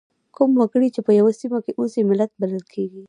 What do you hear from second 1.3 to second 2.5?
سیمه کې اوسي ملت